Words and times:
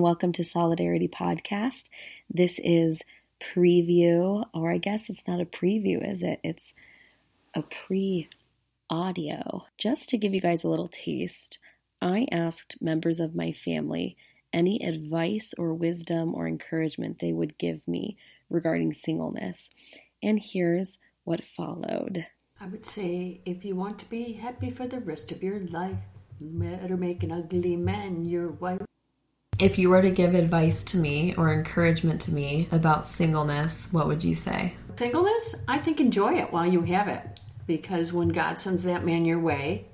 welcome 0.00 0.32
to 0.32 0.44
Solidarity 0.44 1.08
Podcast. 1.08 1.90
This 2.30 2.58
is 2.64 3.02
preview, 3.38 4.46
or 4.54 4.72
I 4.72 4.78
guess 4.78 5.10
it's 5.10 5.28
not 5.28 5.42
a 5.42 5.44
preview, 5.44 6.10
is 6.10 6.22
it? 6.22 6.40
It's 6.42 6.72
a 7.54 7.62
pre 7.62 8.30
audio. 8.88 9.66
Just 9.76 10.08
to 10.08 10.16
give 10.16 10.32
you 10.32 10.40
guys 10.40 10.64
a 10.64 10.68
little 10.68 10.88
taste, 10.88 11.58
I 12.00 12.26
asked 12.32 12.80
members 12.80 13.20
of 13.20 13.34
my 13.34 13.52
family 13.52 14.16
any 14.54 14.82
advice 14.82 15.52
or 15.58 15.74
wisdom 15.74 16.34
or 16.34 16.48
encouragement 16.48 17.18
they 17.18 17.34
would 17.34 17.58
give 17.58 17.86
me 17.86 18.16
regarding 18.48 18.94
singleness. 18.94 19.68
And 20.22 20.40
here's 20.42 20.98
what 21.24 21.44
followed. 21.44 22.26
I 22.58 22.68
would 22.68 22.86
say 22.86 23.42
if 23.44 23.66
you 23.66 23.76
want 23.76 23.98
to 23.98 24.08
be 24.08 24.32
happy 24.32 24.70
for 24.70 24.86
the 24.86 25.00
rest 25.00 25.30
of 25.30 25.42
your 25.42 25.60
life, 25.60 25.98
better 26.40 26.96
make 26.96 27.22
an 27.22 27.32
ugly 27.32 27.76
man 27.76 28.24
your 28.24 28.48
wife. 28.48 28.80
If 29.58 29.76
you 29.76 29.90
were 29.90 30.02
to 30.02 30.10
give 30.10 30.36
advice 30.36 30.84
to 30.84 30.96
me 30.96 31.34
or 31.36 31.52
encouragement 31.52 32.20
to 32.22 32.32
me 32.32 32.68
about 32.70 33.08
singleness, 33.08 33.88
what 33.92 34.06
would 34.06 34.22
you 34.22 34.36
say? 34.36 34.74
Singleness, 34.94 35.56
I 35.66 35.78
think 35.78 35.98
enjoy 35.98 36.34
it 36.34 36.52
while 36.52 36.66
you 36.66 36.82
have 36.82 37.08
it. 37.08 37.40
Because 37.66 38.12
when 38.12 38.28
God 38.28 38.60
sends 38.60 38.84
that 38.84 39.04
man 39.04 39.24
your 39.24 39.40
way, 39.40 39.86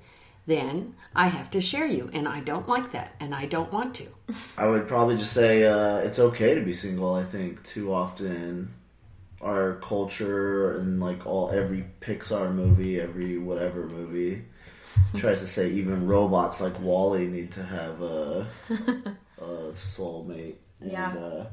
then 0.45 0.93
I 1.15 1.29
have 1.29 1.49
to 1.49 1.61
share 1.61 1.87
you. 1.87 2.11
And 2.13 2.27
I 2.27 2.41
don't 2.41 2.69
like 2.69 2.91
that. 2.91 3.15
And 3.19 3.33
I 3.33 3.47
don't 3.47 3.73
want 3.73 3.95
to. 3.95 4.05
I 4.55 4.67
would 4.67 4.87
probably 4.87 5.17
just 5.17 5.33
say 5.33 5.65
uh, 5.65 5.97
it's 5.97 6.19
okay 6.19 6.53
to 6.53 6.61
be 6.61 6.73
single. 6.73 7.15
I 7.15 7.23
think 7.23 7.63
too 7.63 7.91
often 7.91 8.71
our 9.41 9.75
culture 9.77 10.77
and 10.77 10.99
like 10.99 11.25
all 11.25 11.49
every 11.49 11.85
Pixar 12.01 12.53
movie, 12.53 12.99
every 12.99 13.39
whatever 13.39 13.87
movie 13.87 14.45
tries 15.15 15.39
to 15.39 15.47
say 15.47 15.69
even 15.71 16.05
robots 16.05 16.61
like 16.61 16.79
WALL-E 16.79 17.27
need 17.27 17.51
to 17.51 17.63
have 17.63 18.01
a, 18.01 18.47
a 19.45 19.71
soulmate. 19.73 20.55
And, 20.81 20.91
Yeah. 20.91 21.13
Uh, 21.13 21.45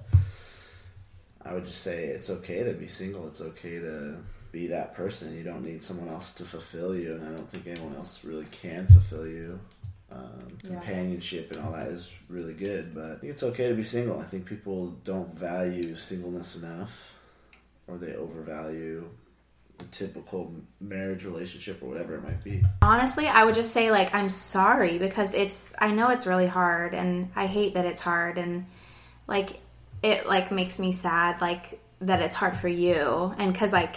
I 1.44 1.54
would 1.54 1.66
just 1.66 1.82
say 1.82 2.04
it's 2.06 2.30
okay 2.30 2.62
to 2.62 2.72
be 2.72 2.86
single. 2.86 3.26
It's 3.26 3.40
okay 3.40 3.80
to 3.80 4.16
be 4.52 4.68
that 4.68 4.94
person. 4.94 5.36
You 5.36 5.42
don't 5.42 5.64
need 5.64 5.82
someone 5.82 6.08
else 6.08 6.32
to 6.34 6.44
fulfill 6.44 6.94
you, 6.94 7.14
and 7.14 7.24
I 7.26 7.30
don't 7.30 7.48
think 7.50 7.66
anyone 7.66 7.96
else 7.96 8.22
really 8.24 8.46
can 8.46 8.86
fulfill 8.86 9.26
you. 9.26 9.58
Um, 10.10 10.58
companionship 10.62 11.52
and 11.52 11.62
all 11.62 11.72
that 11.72 11.88
is 11.88 12.12
really 12.28 12.52
good, 12.52 12.94
but 12.94 13.04
I 13.04 13.14
think 13.16 13.32
it's 13.32 13.42
okay 13.42 13.68
to 13.70 13.74
be 13.74 13.82
single. 13.82 14.20
I 14.20 14.24
think 14.24 14.44
people 14.44 14.88
don't 15.04 15.34
value 15.34 15.96
singleness 15.96 16.54
enough, 16.54 17.14
or 17.86 17.96
they 17.96 18.14
overvalue 18.14 19.08
the 19.82 19.88
typical 19.90 20.52
marriage 20.80 21.24
relationship 21.24 21.82
or 21.82 21.86
whatever 21.86 22.14
it 22.16 22.22
might 22.22 22.42
be. 22.42 22.62
Honestly, 22.80 23.26
I 23.28 23.44
would 23.44 23.54
just 23.54 23.72
say 23.72 23.90
like 23.90 24.14
I'm 24.14 24.30
sorry 24.30 24.98
because 24.98 25.34
it's 25.34 25.74
I 25.78 25.90
know 25.92 26.10
it's 26.10 26.26
really 26.26 26.46
hard 26.46 26.94
and 26.94 27.30
I 27.36 27.46
hate 27.46 27.74
that 27.74 27.84
it's 27.84 28.00
hard 28.00 28.38
and 28.38 28.66
like 29.26 29.60
it 30.02 30.26
like 30.26 30.50
makes 30.50 30.78
me 30.78 30.92
sad 30.92 31.40
like 31.40 31.80
that 32.00 32.20
it's 32.20 32.34
hard 32.34 32.56
for 32.56 32.68
you 32.68 33.34
and 33.38 33.54
cuz 33.54 33.72
like 33.72 33.96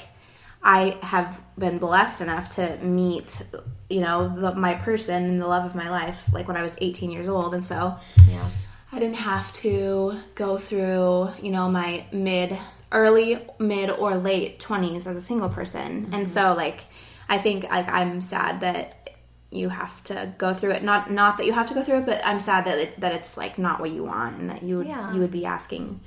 I 0.64 0.98
have 1.02 1.40
been 1.58 1.78
blessed 1.78 2.22
enough 2.22 2.50
to 2.52 2.78
meet 2.78 3.42
you 3.90 4.02
know 4.02 4.36
the, 4.36 4.56
my 4.56 4.74
person 4.74 5.24
and 5.24 5.42
the 5.42 5.48
love 5.48 5.66
of 5.66 5.76
my 5.76 5.90
life 5.90 6.26
like 6.34 6.48
when 6.48 6.58
I 6.58 6.64
was 6.64 6.78
18 6.82 7.12
years 7.12 7.28
old 7.28 7.54
and 7.54 7.66
so 7.66 7.96
Yeah. 8.30 8.50
I 8.92 9.00
didn't 9.00 9.18
have 9.18 9.52
to 9.54 10.20
go 10.36 10.58
through, 10.58 11.32
you 11.42 11.52
know, 11.52 11.70
my 11.70 12.06
mid, 12.14 12.58
early, 12.96 13.46
mid, 13.60 13.92
or 13.92 14.18
late 14.18 14.60
20s 14.60 15.06
as 15.06 15.18
a 15.18 15.22
single 15.22 15.50
person. 15.50 15.82
And 15.82 16.14
mm-hmm. 16.14 16.26
so, 16.26 16.56
like, 16.56 16.86
I 17.30 17.38
think 17.38 17.64
like 17.66 17.88
I'm 17.88 18.22
sad 18.22 18.62
that 18.62 19.10
you 19.52 19.70
have 19.70 20.04
to 20.06 20.34
go 20.38 20.54
through 20.54 20.72
it. 20.72 20.84
Not 20.84 21.12
not 21.12 21.38
that 21.38 21.46
you 21.46 21.54
have 21.54 21.68
to 21.70 21.74
go 21.74 21.84
through 21.84 22.00
it, 22.00 22.06
but 22.06 22.22
I'm 22.26 22.40
sad 22.40 22.66
that 22.66 22.78
it, 22.80 23.00
that 23.00 23.14
it's 23.14 23.38
like 23.38 23.58
not 23.58 23.80
what 23.80 23.92
you 23.92 24.04
want 24.04 24.40
and 24.40 24.50
that 24.50 24.64
you 24.64 24.78
would, 24.80 24.88
Yeah. 24.88 25.14
you 25.14 25.20
would 25.22 25.32
be 25.32 25.46
asking 25.46 26.02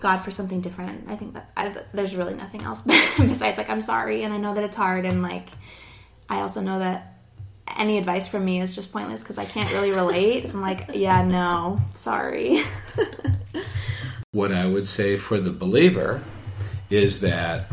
God 0.00 0.18
for 0.18 0.30
something 0.30 0.60
different. 0.60 1.08
I 1.08 1.16
think 1.16 1.34
that 1.34 1.50
I, 1.56 1.74
there's 1.92 2.16
really 2.16 2.34
nothing 2.34 2.62
else 2.62 2.82
besides 3.18 3.58
like 3.58 3.68
I'm 3.68 3.82
sorry 3.82 4.22
and 4.22 4.32
I 4.32 4.38
know 4.38 4.54
that 4.54 4.64
it's 4.64 4.76
hard 4.76 5.04
and 5.04 5.22
like 5.22 5.48
I 6.28 6.40
also 6.40 6.60
know 6.60 6.78
that 6.78 7.18
any 7.76 7.98
advice 7.98 8.28
from 8.28 8.44
me 8.44 8.60
is 8.60 8.74
just 8.74 8.92
pointless 8.92 9.22
because 9.22 9.38
I 9.38 9.44
can't 9.44 9.70
really 9.72 9.92
relate. 9.92 10.48
So 10.48 10.56
I'm 10.56 10.62
like, 10.62 10.90
yeah, 10.94 11.22
no, 11.22 11.80
sorry. 11.94 12.62
What 14.34 14.50
I 14.50 14.64
would 14.64 14.88
say 14.88 15.18
for 15.18 15.38
the 15.38 15.50
believer 15.50 16.24
is 16.88 17.20
that 17.20 17.66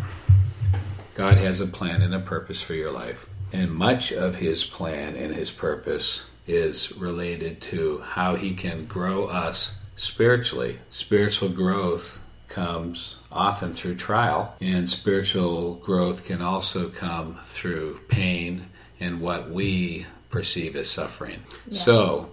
God 1.16 1.38
has 1.38 1.62
a 1.62 1.68
plan 1.68 2.02
and 2.02 2.14
a 2.14 2.20
purpose 2.20 2.62
for 2.62 2.74
your 2.74 2.92
life. 2.92 3.30
And 3.54 3.72
much 3.72 4.12
of 4.12 4.36
his 4.36 4.66
plan 4.66 5.16
and 5.16 5.34
his 5.34 5.52
purpose 5.52 6.26
is 6.48 6.98
related 6.98 7.62
to 7.62 8.00
how 8.00 8.36
he 8.36 8.54
can 8.54 8.88
grow 8.88 9.28
us 9.28 9.72
spiritually. 9.96 10.80
Spiritual 10.90 11.48
growth 11.48 12.22
comes 12.50 13.16
often 13.32 13.74
through 13.74 13.96
trial, 13.96 14.54
and 14.60 14.90
spiritual 14.90 15.76
growth 15.76 16.26
can 16.26 16.42
also 16.42 16.90
come 16.90 17.40
through 17.46 18.02
pain 18.10 18.66
and 19.00 19.22
what 19.22 19.50
we 19.50 20.06
perceive 20.30 20.76
as 20.76 20.90
suffering. 20.90 21.40
So, 21.72 22.32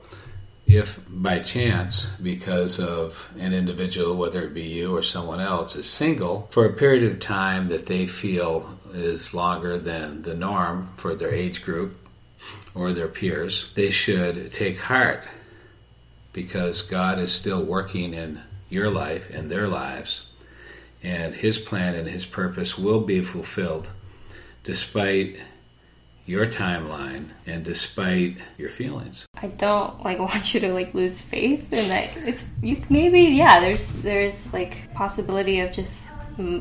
if 0.76 1.00
by 1.08 1.40
chance, 1.40 2.06
because 2.22 2.78
of 2.78 3.30
an 3.38 3.52
individual, 3.52 4.16
whether 4.16 4.42
it 4.42 4.54
be 4.54 4.62
you 4.62 4.94
or 4.94 5.02
someone 5.02 5.40
else, 5.40 5.74
is 5.76 5.88
single 5.88 6.48
for 6.50 6.64
a 6.64 6.72
period 6.72 7.10
of 7.10 7.18
time 7.18 7.68
that 7.68 7.86
they 7.86 8.06
feel 8.06 8.78
is 8.92 9.34
longer 9.34 9.78
than 9.78 10.22
the 10.22 10.34
norm 10.34 10.90
for 10.96 11.14
their 11.14 11.32
age 11.32 11.62
group 11.62 11.96
or 12.74 12.92
their 12.92 13.08
peers, 13.08 13.72
they 13.74 13.90
should 13.90 14.52
take 14.52 14.78
heart 14.78 15.24
because 16.32 16.82
God 16.82 17.18
is 17.18 17.32
still 17.32 17.64
working 17.64 18.12
in 18.12 18.42
your 18.68 18.90
life 18.90 19.30
and 19.30 19.50
their 19.50 19.68
lives, 19.68 20.26
and 21.02 21.34
His 21.34 21.58
plan 21.58 21.94
and 21.94 22.08
His 22.08 22.26
purpose 22.26 22.76
will 22.76 23.00
be 23.00 23.22
fulfilled 23.22 23.90
despite 24.62 25.40
your 26.26 26.46
timeline 26.46 27.28
and 27.46 27.64
despite 27.64 28.38
your 28.58 28.68
feelings. 28.68 29.26
I 29.40 29.48
don't 29.48 30.02
like 30.04 30.18
want 30.26 30.54
you 30.54 30.60
to 30.60 30.72
like 30.72 30.94
lose 30.94 31.20
faith 31.20 31.72
in 31.72 31.88
that 31.88 32.16
it's 32.16 32.44
you 32.62 32.82
maybe 32.90 33.20
yeah 33.20 33.60
there's 33.60 33.94
there's 33.96 34.52
like 34.52 34.92
possibility 34.94 35.60
of 35.60 35.72
just 35.72 36.10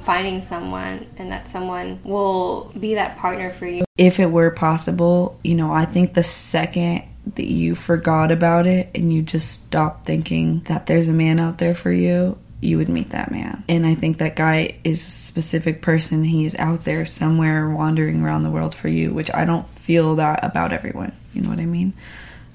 finding 0.01 0.41
someone 0.41 1.05
and 1.17 1.31
that 1.31 1.49
someone 1.49 1.99
will 2.03 2.71
be 2.79 2.95
that 2.95 3.17
partner 3.17 3.51
for 3.51 3.67
you 3.67 3.85
if 3.97 4.19
it 4.19 4.27
were 4.27 4.51
possible, 4.51 5.39
you 5.43 5.55
know, 5.55 5.71
I 5.71 5.85
think 5.85 6.13
the 6.13 6.23
second 6.23 7.03
that 7.35 7.47
you 7.47 7.75
forgot 7.75 8.31
about 8.31 8.67
it 8.67 8.91
and 8.93 9.11
you 9.11 9.21
just 9.21 9.65
stopped 9.65 10.05
thinking 10.05 10.61
that 10.67 10.85
there's 10.85 11.07
a 11.07 11.13
man 11.13 11.39
out 11.39 11.57
there 11.57 11.73
for 11.73 11.91
you, 11.91 12.37
you 12.65 12.77
would 12.77 12.89
meet 12.89 13.11
that 13.11 13.31
man. 13.31 13.63
And 13.69 13.85
I 13.85 13.95
think 13.95 14.17
that 14.17 14.35
guy 14.35 14.77
is 14.83 15.05
a 15.05 15.09
specific 15.09 15.81
person. 15.81 16.23
He 16.23 16.45
is 16.45 16.55
out 16.55 16.83
there 16.83 17.05
somewhere 17.05 17.69
wandering 17.69 18.21
around 18.21 18.43
the 18.43 18.51
world 18.51 18.75
for 18.75 18.87
you, 18.87 19.13
which 19.13 19.33
I 19.33 19.45
don't 19.45 19.67
feel 19.79 20.15
that 20.15 20.43
about 20.43 20.73
everyone. 20.73 21.13
You 21.33 21.41
know 21.41 21.49
what 21.49 21.59
I 21.59 21.65
mean? 21.65 21.93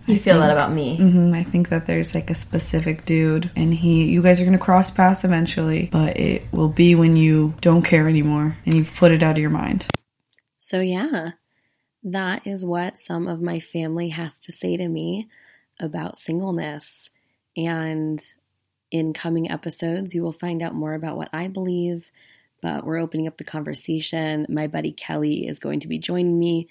You 0.06 0.19
feel 0.19 0.41
that 0.41 0.50
about 0.50 0.72
me. 0.72 0.97
hmm 0.97 1.32
I 1.32 1.44
think 1.44 1.69
that 1.69 1.87
there's 1.87 2.15
like 2.15 2.31
a 2.31 2.34
specific 2.34 3.04
dude, 3.04 3.50
and 3.54 3.72
he, 3.72 4.06
you 4.06 4.22
guys 4.22 4.41
are 4.41 4.44
gonna 4.44 4.59
cross 4.59 4.91
paths 4.91 5.25
eventually, 5.25 5.88
but 5.93 6.16
it 6.16 6.50
will 6.53 6.69
be 6.69 6.94
when 6.94 7.16
you 7.16 7.54
don't 7.60 7.82
care 7.82 8.09
anymore 8.09 8.56
and 8.66 8.75
you've 8.75 8.94
put 8.94 9.12
it 9.12 9.22
out 9.22 9.37
of 9.37 9.38
your 9.38 9.50
mind. 9.50 9.87
So, 10.59 10.81
yeah, 10.81 11.32
that 12.03 12.47
is 12.47 12.65
what 12.65 12.98
some 12.98 13.28
of 13.28 13.41
my 13.41 13.60
family 13.60 14.09
has 14.09 14.38
to 14.41 14.53
say 14.53 14.77
to 14.77 14.88
me 14.88 15.28
about 15.78 16.19
singleness. 16.19 17.10
And 17.56 18.21
in 18.91 19.12
coming 19.12 19.51
episodes, 19.51 20.15
you 20.15 20.23
will 20.23 20.33
find 20.33 20.62
out 20.62 20.75
more 20.75 20.95
about 20.95 21.17
what 21.17 21.31
I 21.33 21.49
believe, 21.49 22.11
but 22.61 22.84
we're 22.84 22.99
opening 22.99 23.27
up 23.27 23.37
the 23.37 23.45
conversation. 23.45 24.47
My 24.48 24.66
buddy 24.66 24.92
Kelly 24.92 25.47
is 25.47 25.59
going 25.59 25.81
to 25.81 25.89
be 25.89 25.98
joining 25.98 26.39
me, 26.39 26.69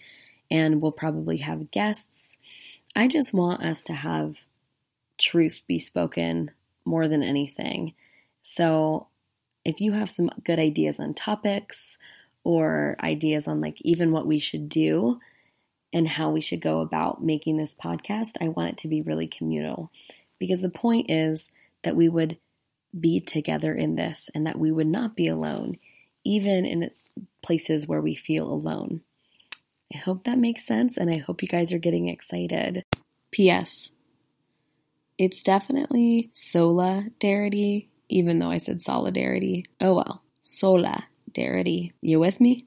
and 0.52 0.82
we'll 0.82 0.92
probably 0.92 1.38
have 1.38 1.72
guests. 1.72 2.38
I 2.96 3.08
just 3.08 3.34
want 3.34 3.64
us 3.64 3.84
to 3.86 3.94
have 3.94 4.38
truth 5.18 5.62
be 5.68 5.80
spoken 5.80 6.52
more 6.86 7.08
than 7.08 7.24
anything. 7.24 7.94
So, 8.42 9.08
if 9.66 9.82
you 9.82 9.92
have 9.92 10.10
some 10.10 10.32
good 10.44 10.58
ideas 10.58 11.00
on 11.00 11.14
topics, 11.14 12.00
or 12.44 12.96
ideas 13.02 13.48
on 13.48 13.62
like 13.62 13.80
even 13.82 14.12
what 14.12 14.26
we 14.26 14.40
should 14.40 14.70
do 14.70 15.20
and 15.92 16.08
how 16.08 16.32
we 16.32 16.42
should 16.42 16.62
go 16.62 16.82
about 16.82 17.24
making 17.24 17.58
this 17.58 17.76
podcast, 17.76 18.32
I 18.40 18.50
want 18.50 18.70
it 18.70 18.78
to 18.80 18.88
be 18.88 19.02
really 19.02 19.28
communal 19.28 19.92
because 20.40 20.62
the 20.62 20.70
point 20.70 21.10
is 21.10 21.50
that 21.84 21.96
we 21.96 22.10
would 22.10 22.38
be 22.98 23.20
together 23.20 23.74
in 23.74 23.96
this 23.96 24.30
and 24.34 24.48
that 24.48 24.58
we 24.58 24.72
would 24.72 24.88
not 24.88 25.16
be 25.16 25.28
alone, 25.28 25.78
even 26.24 26.66
in 26.66 26.92
places 27.42 27.88
where 27.88 28.02
we 28.02 28.16
feel 28.16 28.52
alone. 28.52 29.02
I 29.94 29.98
hope 29.98 30.24
that 30.24 30.38
makes 30.38 30.66
sense 30.66 30.98
and 30.98 31.10
I 31.10 31.18
hope 31.18 31.42
you 31.42 31.48
guys 31.48 31.74
are 31.74 31.80
getting 31.80 32.10
excited. 32.10 32.84
P.S. 33.32 33.92
It's 35.18 35.44
definitely 35.44 36.30
solidarity, 36.32 37.90
even 38.08 38.40
though 38.40 38.52
I 38.52 38.58
said 38.58 38.82
solidarity. 38.82 39.66
Oh 39.82 39.96
well, 39.96 40.24
solidarity. 40.42 41.94
You 42.02 42.20
with 42.20 42.40
me? 42.40 42.66